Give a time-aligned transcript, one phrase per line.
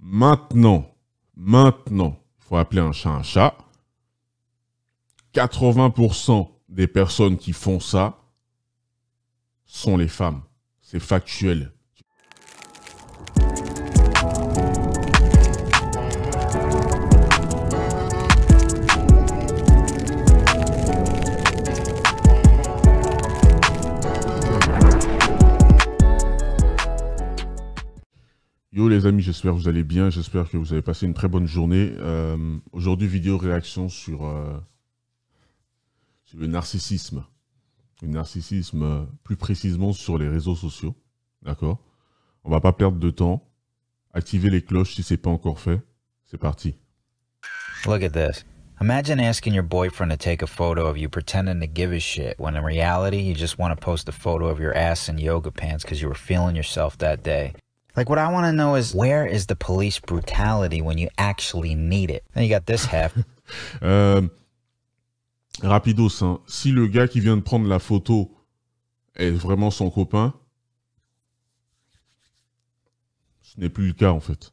[0.00, 0.94] Maintenant,
[1.34, 3.56] maintenant, faut appeler un chat un chat.
[5.34, 8.18] 80% des personnes qui font ça
[9.64, 10.42] sont les femmes.
[10.80, 11.72] C'est factuel.
[28.76, 31.28] Yo les amis, j'espère que vous allez bien, j'espère que vous avez passé une très
[31.28, 31.94] bonne journée.
[31.96, 34.54] Euh, aujourd'hui, vidéo réaction sur, euh,
[36.24, 37.24] sur, le narcissisme.
[38.02, 40.94] Le narcissisme, euh, plus précisément sur les réseaux sociaux.
[41.40, 41.78] D'accord?
[42.44, 43.48] On va pas perdre de temps.
[44.12, 45.80] Activez les cloches si c'est pas encore fait.
[46.26, 46.74] C'est parti.
[47.86, 48.44] Look at this.
[48.82, 52.38] Imagine asking your boyfriend to take a photo of you pretending to give a shit
[52.38, 55.50] when in reality you just want to post a photo of your ass in yoga
[55.50, 57.54] pants because you were feeling yourself that day.
[57.96, 61.74] Like, what I want to know is where is the police brutality when you actually
[61.74, 62.24] need it?
[62.34, 63.16] Then you got this half.
[63.82, 64.28] euh,
[65.62, 66.40] rapidos, hein.
[66.46, 68.30] si le gars qui vient de prendre la photo
[69.14, 70.34] est vraiment son copain,
[73.40, 74.52] ce n'est plus le cas en fait.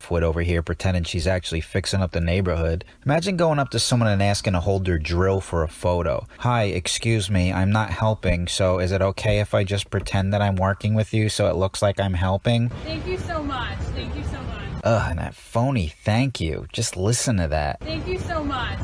[0.00, 2.84] Foot over here pretending she's actually fixing up the neighborhood.
[3.04, 6.26] Imagine going up to someone and asking to hold their drill for a photo.
[6.38, 10.42] Hi, excuse me, I'm not helping, so is it okay if I just pretend that
[10.42, 12.68] I'm working with you so it looks like I'm helping?
[12.84, 13.78] Thank you so much.
[13.78, 14.62] Thank you so much.
[14.84, 16.66] Ugh, and that phony thank you.
[16.72, 17.80] Just listen to that.
[17.80, 18.78] Thank you so much.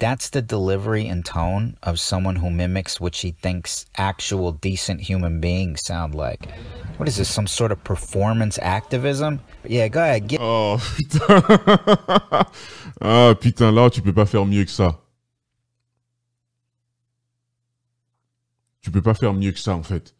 [0.00, 5.40] That's the delivery and tone of someone who mimics what she thinks actual decent human
[5.40, 6.48] beings sound like.
[6.96, 9.40] What is this, some sort of performance activism?
[9.68, 10.40] Yeah, go ahead, get.
[10.40, 11.42] Oh putain.
[13.02, 15.00] ah putain, là, tu peux pas faire mieux que ça.
[18.80, 20.14] Tu peux pas faire mieux que ça, en fait.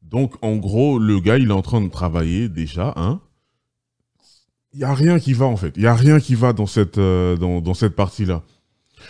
[0.00, 3.20] Donc, en gros, le gars, il est en train de travailler déjà, hein.
[4.72, 5.74] Il y a rien qui va, en fait.
[5.76, 8.42] Il y a rien qui va dans cette, euh, dans, dans, cette partie-là.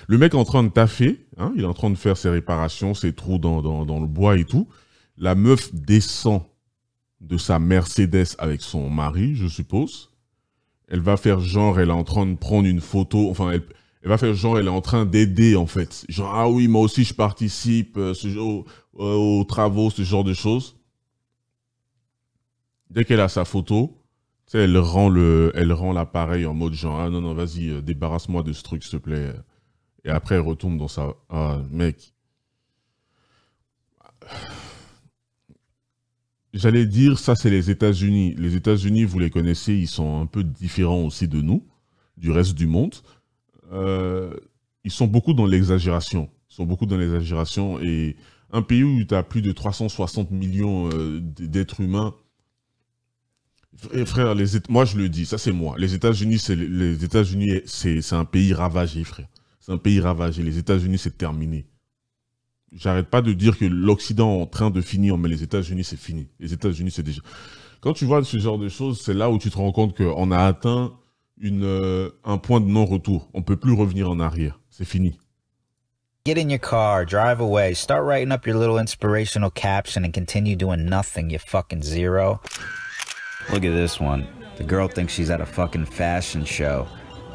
[0.07, 1.53] Le mec est en train de taffer, hein.
[1.57, 4.45] Il est en train de faire ses réparations, ses trous dans, dans, le bois et
[4.45, 4.69] tout.
[5.17, 6.43] La meuf descend
[7.21, 10.11] de sa Mercedes avec son mari, je suppose.
[10.87, 13.63] Elle va faire genre, elle est en train de prendre une photo, enfin, elle,
[14.03, 16.07] elle va faire genre, elle est en train d'aider, en fait.
[16.09, 20.33] Genre, ah oui, moi aussi, je participe euh, ce, aux, aux travaux, ce genre de
[20.33, 20.77] choses.
[22.91, 23.99] Dès qu'elle a sa photo,
[24.55, 28.43] elle rend le, elle rend l'appareil en mode genre, ah non, non, vas-y, euh, débarrasse-moi
[28.43, 29.35] de ce truc, s'il te plaît.
[30.05, 32.15] Et après, elle retourne dans sa, ah, mec.
[36.55, 38.35] J'allais dire, ça c'est les États-Unis.
[38.37, 41.67] Les États-Unis, vous les connaissez, ils sont un peu différents aussi de nous,
[42.17, 42.95] du reste du monde.
[43.73, 44.35] Euh,
[44.85, 46.31] ils sont beaucoup dans l'exagération.
[46.51, 47.81] Ils sont beaucoup dans l'exagération.
[47.81, 48.17] Et
[48.51, 52.15] un pays où tu as plus de 360 millions euh, d'êtres humains,
[53.93, 55.77] et frère, les, moi je le dis, ça c'est moi.
[55.79, 59.29] Les États-Unis, les États-Unis, c'est un pays ravagé, frère.
[59.69, 60.43] C'est un pays ravagé.
[60.43, 61.67] Les États-Unis, c'est terminé.
[62.73, 65.99] J'arrête pas de dire que l'Occident est en train de finir, mais les États-Unis, c'est
[65.99, 66.29] fini.
[66.41, 67.21] Les États-Unis, c'est déjà.
[67.83, 70.31] Quand tu vois ce genre de choses, c'est là où tu te rends compte qu'on
[70.31, 70.95] a atteint
[71.39, 73.29] une, euh, un point de non-retour.
[73.35, 74.59] On peut plus revenir en arrière.
[74.71, 75.19] C'est fini.
[76.25, 80.57] Get in your car, drive away, start writing up your little inspirational caption and continue
[80.57, 82.41] doing nothing, you fucking zero.
[83.53, 84.27] Look at this one.
[84.57, 86.87] The girl thinks she's at a fucking fashion show.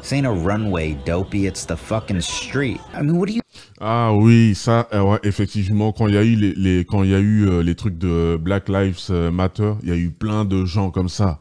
[0.04, 1.46] This ain't a runway, dopey.
[1.46, 2.78] It's the fucking street.
[2.92, 3.40] I mean, what do you...
[3.80, 7.14] Ah oui, ça, euh, ouais, effectivement, quand il y a eu les, quand il y
[7.14, 10.44] a eu euh, les trucs de Black Lives euh, Matter, il y a eu plein
[10.44, 11.40] de gens comme ça.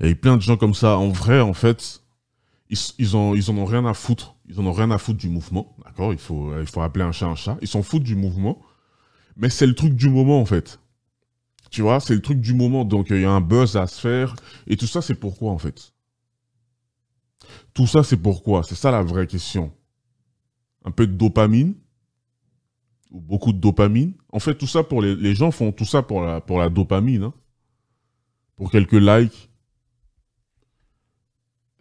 [0.00, 0.98] Il y a eu plein de gens comme ça.
[0.98, 2.02] En vrai, en fait,
[2.68, 4.34] ils, ils ont, ils en ont rien à foutre.
[4.48, 6.12] Ils en ont rien à foutre du mouvement, d'accord?
[6.12, 7.58] Il faut, il faut appeler un chat un chat.
[7.62, 8.60] Ils s'en foutent du mouvement,
[9.36, 10.80] mais c'est le truc du moment en fait.
[11.70, 12.84] Tu vois, c'est le truc du moment.
[12.84, 14.34] Donc il y a un buzz à se faire
[14.66, 15.92] et tout ça, c'est pourquoi en fait?
[17.74, 18.62] Tout ça, c'est pourquoi?
[18.62, 19.72] C'est ça la vraie question.
[20.84, 21.74] Un peu de dopamine?
[23.10, 24.14] Ou beaucoup de dopamine?
[24.32, 27.24] En fait, tout ça pour les, les gens font tout ça pour la, dopamine.
[27.24, 27.34] Hein.
[28.56, 29.50] Pour quelques likes.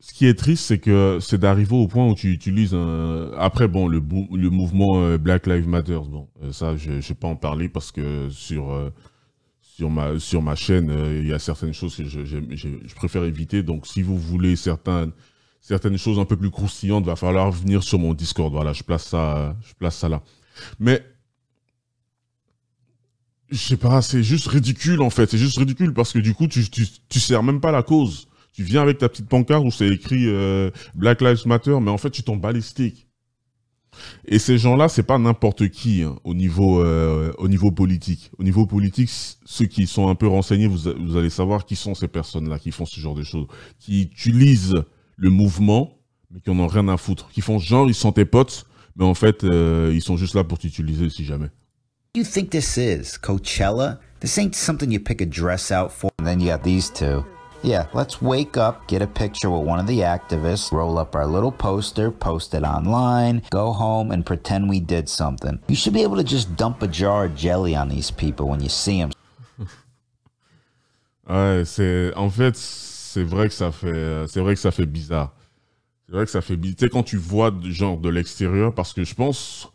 [0.01, 3.31] Ce qui est triste, c'est que c'est d'arriver au point où tu utilises un...
[3.38, 6.00] Après, bon, le, mouvement euh, Black Lives Matter,
[6.42, 8.89] euh, ça, je ne vais pas en parler parce que sur, euh,
[9.81, 10.89] ma, chaîne,
[11.22, 13.62] il y a certaines choses que je, je, je préfère éviter.
[13.62, 15.12] Donc, si vous voulez certains
[15.61, 18.51] certaines choses un peu plus croustillantes, va falloir venir sur mon Discord.
[18.51, 20.21] Voilà, je place ça, je place ça là.
[20.79, 21.03] Mais
[23.51, 25.29] je sais pas, c'est juste ridicule en fait.
[25.29, 28.27] C'est juste ridicule parce que du coup, tu, tu, tu sers même pas la cause.
[28.53, 31.97] Tu viens avec ta petite pancarte où c'est écrit euh, Black Lives Matter, mais en
[31.97, 32.51] fait, tu t'en bats.
[34.25, 38.31] Et ces gens-là, c'est pas n'importe qui hein, au niveau euh, au niveau politique.
[38.38, 39.09] Au niveau politique,
[39.45, 42.71] ceux qui sont un peu renseignés, vous, vous allez savoir qui sont ces personnes-là qui
[42.71, 43.47] font ce genre de choses,
[43.79, 44.83] qui utilisent
[45.19, 45.98] le mouvement,
[46.31, 49.06] mais qui en ont rien à foutre, qui font genre ils sont tes potes, mais
[49.06, 51.50] en fait euh, ils sont juste là pour t'utiliser si jamais.
[52.16, 54.00] You think this is Coachella?
[54.19, 56.10] This ain't something you pick a dress out for.
[56.18, 57.24] And then you got these two.
[57.62, 61.27] Yeah, let's wake up, get a picture with one of the activists, roll up our
[61.27, 65.60] little poster, post it online, go home, and pretend we did something.
[65.68, 68.62] You should be able to just dump a jar of jelly on these people when
[68.62, 69.12] you see them.
[71.30, 72.56] ouais, c'est en fait
[73.19, 75.36] c'est vrai que ça fait c'est vrai que ça fait bizarre.
[76.06, 76.77] C'est vrai que ça fait bizarre.
[76.77, 79.69] Tu sais quand tu vois genre de l'extérieur parce que je pense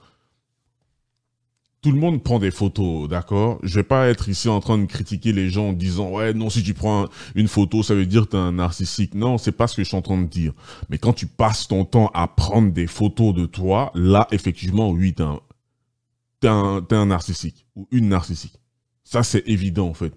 [1.82, 3.58] tout le monde prend des photos, d'accord?
[3.62, 6.48] Je vais pas être ici en train de critiquer les gens en disant ouais non
[6.48, 9.14] si tu prends une photo ça veut dire que tu es un narcissique.
[9.14, 10.54] Non, c'est pas ce que je suis en train de dire.
[10.88, 15.12] Mais quand tu passes ton temps à prendre des photos de toi, là effectivement oui
[15.12, 15.40] t'es un
[16.40, 18.58] t'es un, un narcissique ou une narcissique.
[19.04, 20.14] Ça c'est évident en fait.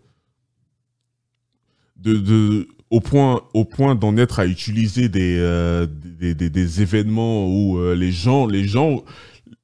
[1.98, 5.88] De au point au point d'en être à utiliser des, euh,
[6.20, 9.04] des, des, des, événements où euh, les gens les gens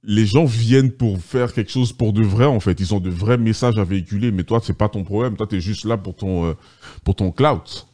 [0.03, 2.79] les gens viennent pour faire quelque chose pour de vrai en fait.
[2.79, 5.37] Ils ont de vrais messages à véhiculer, mais toi c'est pas ton problème.
[5.37, 6.53] Toi tu es juste là pour ton euh,
[7.03, 7.87] pour ton clout.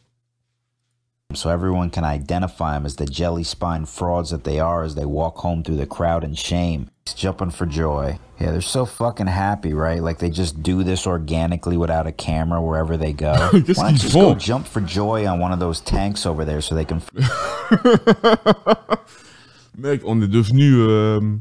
[1.34, 5.04] So everyone can identify them as the jelly spine frauds that they are as they
[5.04, 6.90] walk home through the crowd in shame.
[7.02, 8.18] It's jumping for joy.
[8.40, 10.02] Yeah, they're so fucking happy, right?
[10.02, 13.32] Like they just do this organically without a camera wherever they go.
[13.50, 16.60] Why don't you just go jump for joy on one of those tanks over there
[16.60, 17.02] so they can.
[19.76, 20.74] Mec, on est devenu.
[20.80, 21.40] Euh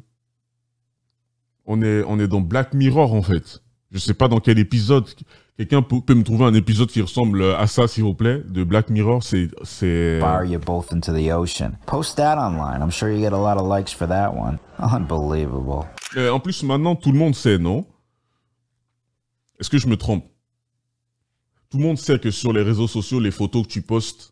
[1.69, 3.61] on est, on est dans Black Mirror en fait.
[3.91, 5.05] Je sais pas dans quel épisode.
[5.59, 8.63] Quelqu'un peut, peut, me trouver un épisode qui ressemble à ça, s'il vous plaît, de
[8.63, 9.21] Black Mirror.
[9.21, 10.17] C'est, c'est.
[10.21, 11.71] Fire you both into the ocean.
[11.85, 12.81] Post that online.
[12.81, 14.57] I'm sure you get a lot of likes for that one.
[14.79, 15.85] Unbelievable.
[16.15, 17.85] Et en plus, maintenant, tout le monde sait, non?
[19.59, 20.23] Est-ce que je me trompe?
[21.69, 24.31] Tout le monde sait que sur les réseaux sociaux, les photos que tu postes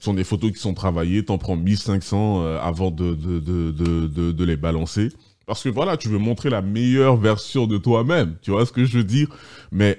[0.00, 1.24] sont des photos qui sont travaillées.
[1.24, 5.08] T'en prends 1500 euh, avant de, de, de, de, de les balancer.
[5.44, 8.36] Parce que voilà, tu veux montrer la meilleure version de toi-même.
[8.42, 9.26] Tu vois ce que je veux dire?
[9.72, 9.98] Mais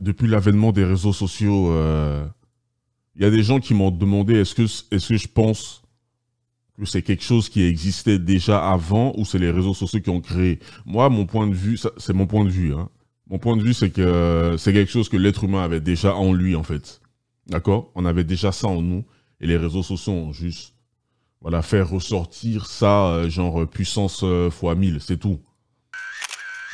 [0.00, 2.24] depuis l'avènement des réseaux sociaux, il euh,
[3.16, 5.82] y a des gens qui m'ont demandé est-ce que, est que je pense
[6.78, 10.20] que c'est quelque chose qui existait déjà avant ou c'est les réseaux sociaux qui ont
[10.20, 10.60] créé?
[10.86, 12.74] Moi, mon point de vue, c'est mon point de vue.
[12.74, 12.88] Hein.
[13.28, 16.32] Mon point de vue, c'est que c'est quelque chose que l'être humain avait déjà en
[16.32, 17.00] lui, en fait.
[17.46, 17.90] D'accord?
[17.94, 19.04] On avait déjà ça en nous.
[19.40, 20.74] Et les réseaux sociaux ont juste
[21.40, 25.40] voilà, faire ressortir ça, euh, genre puissance euh, fois 1000, c'est tout.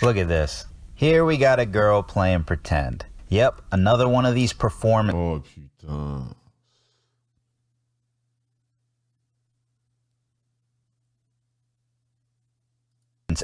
[0.03, 0.67] Look at this.
[1.05, 3.05] Here we got a girl playing pretend.
[3.29, 5.15] Yep, another one of these performance.
[5.15, 6.35] Oh putain.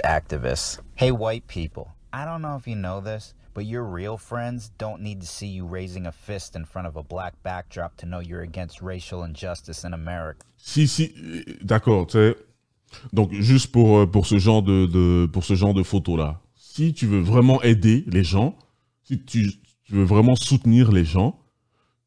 [0.03, 0.81] activists.
[0.95, 1.93] Hey, white people.
[2.15, 5.49] I don't know if you know this, but your real friends don't need to see
[5.49, 9.23] you raising a fist in front of a black backdrop to know you're against racial
[9.23, 10.47] injustice in America.
[10.57, 11.09] Si, si,
[11.63, 12.37] d'accord, tu sais.
[13.13, 16.41] Donc, juste pour, euh, pour ce genre de, de pour ce genre de photos-là,
[16.73, 18.57] si tu veux vraiment aider les gens,
[19.03, 19.51] si tu,
[19.91, 21.37] veux vraiment soutenir les gens,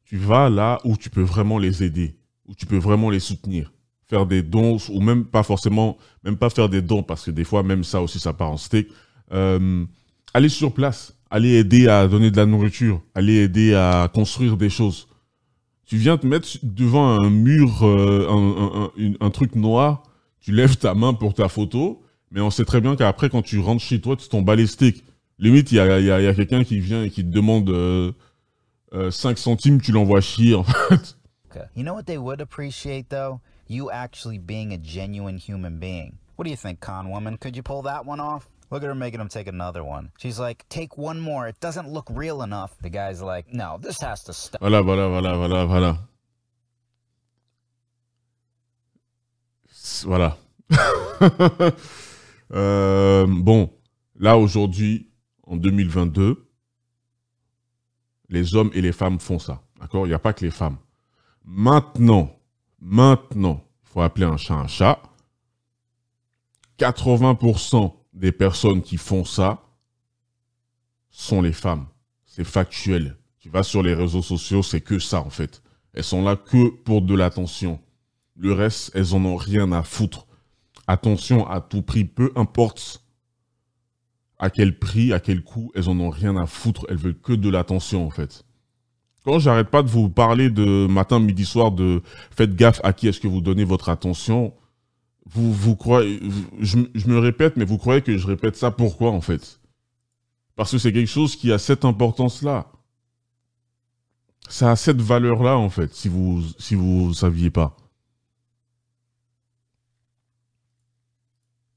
[0.06, 2.16] tu vas là où tu peux vraiment les aider,
[2.46, 3.72] où tu peux vraiment les soutenir.
[4.08, 7.44] Faire des dons, ou même pas forcément, même pas faire des dons, parce que des
[7.44, 8.88] fois, même ça aussi, ça part en steak.
[9.32, 9.84] Euh,
[10.32, 14.70] aller sur place, aller aider à donner de la nourriture, aller aider à construire des
[14.70, 15.08] choses.
[15.84, 18.88] Tu viens te mettre devant un mur, euh,
[19.20, 20.04] un, truc noir,
[20.40, 23.58] tu lèves ta main pour ta photo, mais on sait très bien qu'après, quand tu
[23.58, 25.04] rentres chez toi, tu tombes balistique.
[25.38, 27.68] Limite, il y a, y a, y a quelqu'un qui vient et qui te demande
[27.70, 28.12] euh,
[28.92, 31.16] euh, 5 centimes, tu l'envoies chier, en fait.
[31.76, 33.40] You know what they would appreciate, though?
[33.68, 36.18] You actually being a genuine human being.
[36.36, 37.36] What do you think, con woman?
[37.36, 38.46] Could you pull that one off?
[38.70, 40.10] Look at her making him take another one.
[40.18, 41.46] She's like, take one more.
[41.46, 42.76] It doesn't look real enough.
[42.82, 44.60] The guy's like, no, this has to stop.
[44.60, 45.98] Voilà, voilà, voilà, voilà, voilà.
[50.04, 50.36] Voilà.
[52.54, 53.72] euh, bon,
[54.16, 55.10] là aujourd'hui,
[55.42, 56.48] en 2022,
[58.28, 59.62] les hommes et les femmes font ça.
[59.80, 60.06] D'accord?
[60.06, 60.78] Il n'y a pas que les femmes.
[61.44, 62.34] Maintenant,
[62.80, 65.02] maintenant, il faut appeler un chat un chat.
[66.78, 69.62] 80% des personnes qui font ça
[71.10, 71.86] sont les femmes.
[72.24, 73.16] C'est factuel.
[73.38, 75.62] Tu vas sur les réseaux sociaux, c'est que ça en fait.
[75.92, 77.80] Elles sont là que pour de l'attention.
[78.36, 80.26] Le reste, elles en ont rien à foutre.
[80.86, 83.04] Attention à tout prix, peu importe
[84.38, 86.86] à quel prix, à quel coût, elles en ont rien à foutre.
[86.88, 88.44] Elles veulent que de l'attention en fait.
[89.24, 93.08] Quand j'arrête pas de vous parler de matin, midi, soir, de faites gaffe à qui
[93.08, 94.52] est-ce que vous donnez votre attention,
[95.26, 96.20] vous, vous croyez,
[96.60, 96.76] je,
[97.06, 99.60] me répète, mais vous croyez que je répète ça pourquoi en fait?
[100.56, 102.70] Parce que c'est quelque chose qui a cette importance-là.
[104.50, 107.76] Ça a cette valeur-là en fait, si vous si vous saviez pas.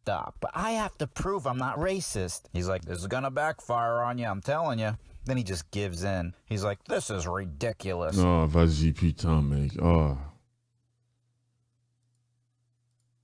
[0.08, 0.38] Stop.
[0.40, 2.44] But I have to prove I'm not racist.
[2.54, 4.98] He's like, this is gonna backfire on you, I'm telling you.
[5.26, 6.34] Then he just gives in.
[6.46, 8.16] He's like, this is ridiculous.
[8.16, 9.72] Non, vas-y, putain, mec.
[9.84, 10.18] Oh.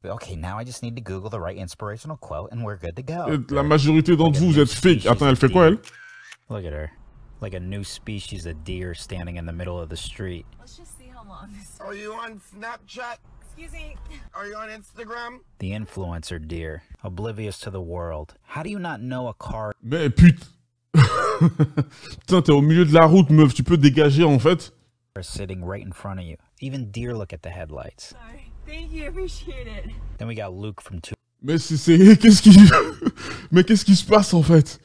[0.03, 3.01] Okay, now I just need to Google the right inspirational quote and we're good to
[3.01, 3.41] go.
[3.49, 5.05] La majorité d'entre vous, vous êtes fake.
[5.05, 5.77] Attends, elle fait quoi, elle
[6.49, 6.91] Look at her.
[7.39, 10.45] Like a new species of deer standing in the middle of the street.
[10.59, 11.79] Let's just see how long this.
[11.79, 13.19] Are you on Snapchat?
[13.55, 13.95] Excuse me.
[14.33, 15.39] Are you on Instagram?
[15.59, 18.33] The influencer deer, oblivious to the world.
[18.43, 19.73] How do you not know a car?
[19.83, 20.47] Mais putain.
[20.93, 23.53] putain, t'es au milieu de la route, meuf.
[23.53, 24.73] Tu peux dégager, en fait
[25.19, 26.37] is sitting right in front of you?
[26.59, 28.09] Even deer look at the headlights.
[28.09, 28.51] Sorry.
[28.65, 29.07] Thank you.
[29.07, 29.91] Appreciate it.
[30.17, 31.77] Then we got Luke from Two Mais c'est...
[31.77, 32.57] c'est- Qu'est-ce qui...
[33.51, 34.79] Mais qu'est-ce qui se passe, en fait?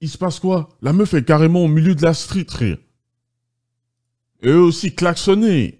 [0.00, 0.70] Il se passe quoi?
[0.80, 2.46] La meuf est carrément au milieu de la street.
[4.42, 5.79] Et eux aussi klaxonner.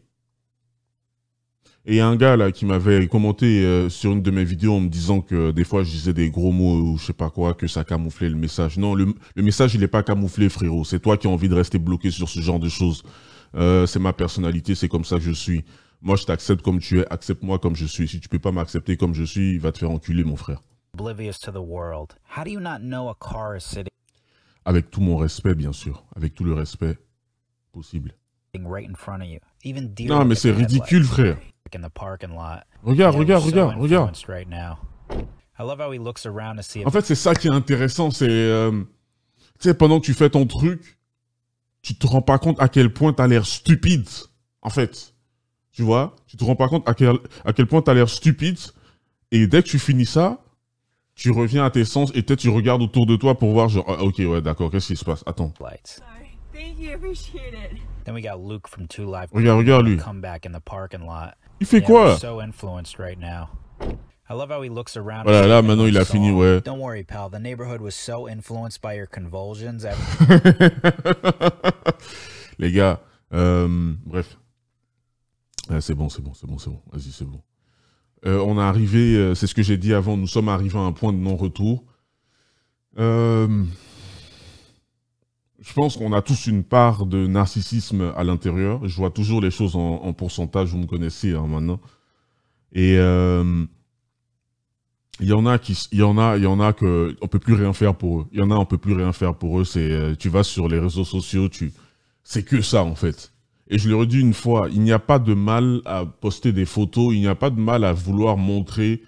[1.86, 4.44] Et il y a un gars là qui m'avait commenté euh, sur une de mes
[4.44, 7.12] vidéos en me disant que des fois je disais des gros mots ou je sais
[7.14, 8.76] pas quoi, que ça camouflait le message.
[8.76, 10.84] Non, le, le message il est pas camouflé frérot.
[10.84, 13.02] C'est toi qui as envie de rester bloqué sur ce genre de choses.
[13.54, 15.64] Euh, c'est ma personnalité, c'est comme ça que je suis.
[16.02, 18.06] Moi je t'accepte comme tu es, accepte-moi comme je suis.
[18.06, 20.60] Si tu peux pas m'accepter comme je suis, il va te faire enculer mon frère.
[24.66, 26.98] Avec tout mon respect bien sûr, avec tout le respect
[27.72, 28.14] possible.
[28.58, 29.38] Right in front of you?
[29.64, 31.36] Even deer Non mais c'est ridicule frère.
[31.64, 32.64] like in the parking lot.
[32.82, 34.08] Regarde, regarde, regarde, regarde.
[34.10, 34.78] influenced Right now.
[35.58, 37.52] I love how he looks around to see if En fait, c'est ça qui est
[37.52, 38.28] intéressant, c'est...
[38.28, 38.70] euh,
[39.60, 40.98] tu sais, pendant que tu fais ton truc,
[41.82, 44.08] tu te rends pas compte à quel point t'as l'air stupide,
[44.62, 45.14] en fait.
[45.72, 46.16] Tu vois?
[46.26, 48.58] Tu te rends pas compte à quel, à quel point t'as l'air stupide,
[49.30, 50.42] et dès que tu finis ça,
[51.14, 53.84] tu reviens à tes sens, et peut-être tu regardes autour de toi pour voir, genre,
[53.86, 55.22] ah, ok, ouais, d'accord, qu'est-ce qui se passe?
[55.26, 55.52] Attends.
[55.60, 56.00] lights.
[56.60, 56.94] Thank you.
[56.94, 57.72] Appreciate it.
[58.04, 59.30] Then we got Luke from Two Live.
[59.32, 59.96] Regarde, regarde lui.
[59.96, 61.36] Come back in the parking lot.
[61.58, 62.04] Il fait Yeah, quoi?
[62.10, 63.48] we're so influenced right now.
[64.28, 65.24] I love how he looks around.
[65.26, 66.60] Voilà, là, maintenant, il a fini, ouais.
[66.62, 67.30] Don't worry, pal.
[67.30, 69.84] The neighborhood was so influenced by your convulsions.
[72.58, 73.00] Les gars,
[73.32, 74.36] euh, bref.
[75.70, 76.82] Ah, c'est bon, c'est bon, c'est bon, c'est bon.
[76.92, 77.40] Vas-y, c'est bon.
[78.26, 80.82] Euh, on est arrivé, euh, c'est ce que j'ai dit avant, nous sommes arrivés à
[80.82, 81.84] un point de non-retour.
[82.98, 83.64] Euh,
[85.60, 88.86] je pense qu'on a tous une part de narcissisme à l'intérieur.
[88.88, 91.80] Je vois toujours les choses en, en pourcentage, vous me connaissez hein, maintenant.
[92.72, 93.64] Et euh,
[95.20, 97.28] il y en a qui, il y en a, il y en a que on
[97.28, 98.26] peut plus rien faire pour eux.
[98.32, 99.64] Il y en a on peut plus rien faire pour eux.
[99.64, 101.72] C'est, euh, tu vas sur les réseaux sociaux, tu,
[102.24, 103.32] c'est que ça en fait.
[103.68, 106.64] Et je le redis une fois, il n'y a pas de mal à poster des
[106.64, 109.02] photos, il n'y a pas de mal à vouloir montrer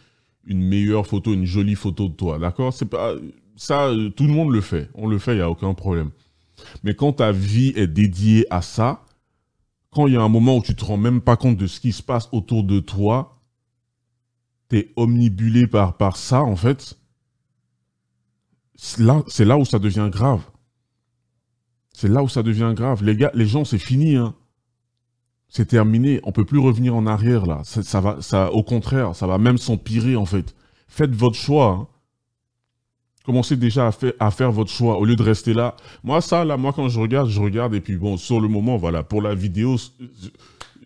[0.46, 2.72] une meilleure photo, une jolie photo de toi, d'accord?
[2.72, 3.14] C'est pas
[3.56, 6.10] ça, euh, tout le monde le fait, on le fait, il y a aucun problème.
[6.82, 9.04] Mais quand ta vie est dédiée à ça,
[9.90, 11.80] quand il y a un moment où tu te rends même pas compte de ce
[11.80, 13.40] qui se passe autour de toi,
[14.68, 16.98] t'es omnibulé par par ça en fait.
[18.74, 20.42] C'est là, où ça devient grave.
[21.92, 23.04] C'est là où ça devient grave.
[23.04, 24.16] Les gars, les gens, c'est fini.
[24.16, 24.34] Hein.
[25.48, 26.20] C'est terminé.
[26.24, 27.60] On peut plus revenir en arrière là.
[27.64, 30.56] Ça, va, au contraire, ça va même s'empirer en fait.
[30.88, 31.68] Faites votre choix.
[31.68, 31.88] hein.
[33.24, 35.76] Commencez déjà à, faire- à faire votre choix au lieu de rester là.
[36.02, 38.76] Moi, ça, là, moi, quand je regarde, je regarde et puis bon, sur le moment,
[38.76, 39.76] voilà, pour la vidéo,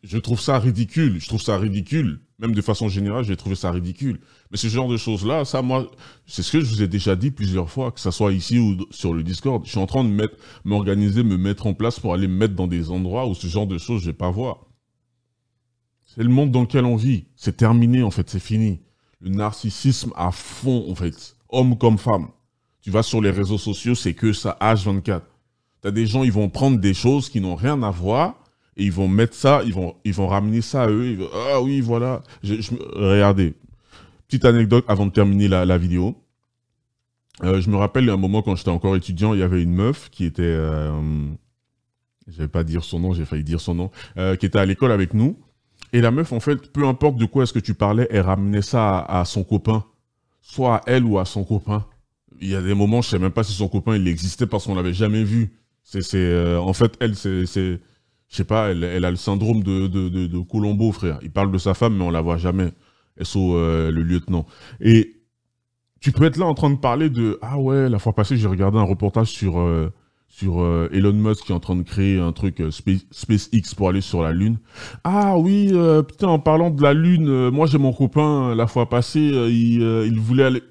[0.02, 1.18] je- trouve ça ridicule.
[1.20, 2.20] Je trouve ça ridicule.
[2.38, 4.20] Même de façon générale, j'ai trouvé ça ridicule.
[4.50, 5.90] Mais ce genre de choses-là, ça, moi,
[6.26, 8.76] c'est ce que je vous ai déjà dit plusieurs fois, que ça soit ici ou
[8.90, 9.64] sur le Discord.
[9.64, 10.30] Je suis en train de
[10.64, 13.66] m'organiser, me mettre en place pour aller me mettre dans des endroits où ce genre
[13.66, 14.66] de choses, je vais pas voir.
[16.04, 17.24] C'est le monde dans lequel on vit.
[17.34, 18.80] C'est terminé, en fait, c'est fini.
[19.20, 21.35] Le narcissisme à fond, en fait.
[21.48, 22.28] Homme comme femme.
[22.80, 25.22] Tu vas sur les réseaux sociaux, c'est que ça, H24.
[25.80, 28.34] T'as des gens, ils vont prendre des choses qui n'ont rien à voir
[28.76, 31.18] et ils vont mettre ça, ils vont, ils vont ramener ça à eux.
[31.50, 32.22] ah oui, voilà.
[32.42, 33.54] Regardez.
[34.28, 36.16] Petite anecdote avant de terminer la, vidéo.
[37.44, 40.10] Euh, je me rappelle un moment quand j'étais encore étudiant, il y avait une meuf
[40.10, 41.28] qui était, euh,
[42.26, 44.66] je vais pas dire son nom, j'ai failli dire son nom, euh, qui était à
[44.66, 45.38] l'école avec nous.
[45.92, 48.62] Et la meuf, en fait, peu importe de quoi est-ce que tu parlais, elle ramenait
[48.62, 49.84] ça à son copain,
[50.46, 51.86] soit à elle ou à son copain.
[52.40, 54.66] Il y a des moments, je sais même pas si son copain il existait parce
[54.66, 55.52] qu'on l'avait jamais vu.
[55.82, 57.78] C'est, euh, en fait, elle, c'est, je
[58.28, 61.18] sais pas, elle, elle a le syndrome de, de, de, de Colombo, frère.
[61.22, 62.70] Il parle de sa femme, mais on la voit jamais.
[63.22, 64.46] SO, euh, le lieutenant.
[64.80, 65.22] Et
[66.00, 68.48] tu peux être là en train de parler de ah ouais, la fois passée, j'ai
[68.48, 69.92] regardé un reportage sur euh,
[70.38, 73.74] sur euh, Elon Musk qui est en train de créer un truc euh, Space- SpaceX
[73.74, 74.58] pour aller sur la Lune.
[75.02, 78.90] Ah oui, euh, putain, en parlant de la Lune, moi j'ai mon copain, la fois
[78.90, 80.62] passée, il, voulait aller...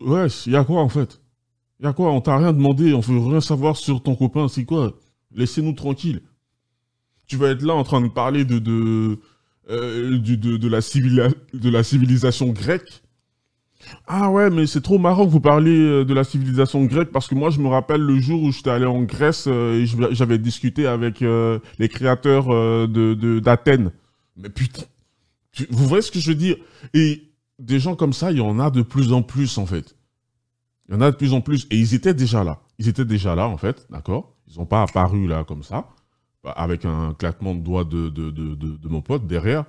[0.00, 1.18] Ouais, il y a quoi en fait?
[1.80, 2.12] Il y a quoi?
[2.12, 4.98] On t'a rien demandé, on veut rien savoir sur ton copain, c'est quoi?
[5.34, 6.20] Laissez-nous tranquilles.
[7.26, 9.18] Tu vas être là en train de parler de, de,
[9.66, 10.80] de, la,
[11.54, 13.02] de la civilisation grecque.
[14.06, 17.28] Ah ouais, mais c'est trop marrant que vous parliez euh, de la civilisation grecque parce
[17.28, 20.38] que moi je me rappelle le jour où j'étais allé en Grèce euh, et j'avais
[20.38, 23.92] discuté avec euh, les créateurs euh, de d'Athènes.
[24.36, 24.82] Mais putain,
[25.70, 26.56] vous voyez ce que je veux dire?
[26.94, 27.22] Et
[27.58, 29.96] des gens comme ça, il y en a de plus en plus en fait.
[30.88, 32.60] Il y en a de plus en plus et ils étaient déjà là.
[32.78, 34.34] Ils étaient déjà là en fait, d'accord?
[34.50, 35.88] Ils n'ont pas apparu là comme ça
[36.56, 39.64] avec un claquement de doigts de mon pote derrière.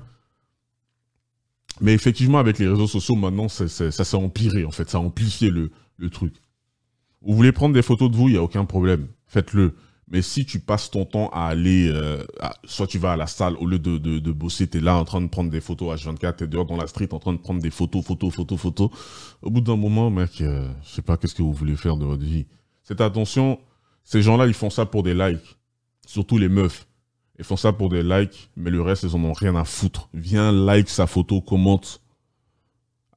[1.81, 4.89] Mais effectivement, avec les réseaux sociaux, maintenant, ça s'est empiré, en fait.
[4.89, 6.35] Ça a amplifié le, le truc.
[7.21, 9.07] Vous voulez prendre des photos de vous, il n'y a aucun problème.
[9.27, 9.75] Faites-le.
[10.11, 13.27] Mais si tu passes ton temps à aller, euh, à- soit tu vas à la
[13.27, 15.61] salle, au lieu de, de, de bosser, tu es là en train de prendre des
[15.61, 18.33] photos H24, tu es dehors dans la street en train de prendre des photos, photos,
[18.33, 18.89] photos, photos.
[19.43, 22.05] Au bout d'un moment, mec, euh, je sais pas qu'est-ce que vous voulez faire de
[22.05, 22.47] votre vie?
[22.83, 23.59] Faites attention,
[24.03, 25.57] ces gens-là, ils font ça pour des likes.
[26.07, 26.87] Surtout les meufs.
[27.39, 30.09] Ils font ça pour des likes, mais le reste, ils en ont rien à foutre.
[30.13, 32.01] Viens, like sa photo, commente,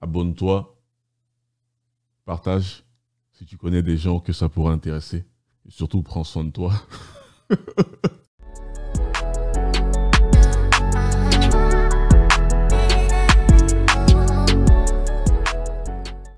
[0.01, 0.79] abonne-toi,
[2.25, 2.85] partage
[3.33, 5.25] si tu connais des gens que ça pourrait intéresser.
[5.67, 6.73] Et surtout, prends soin de toi.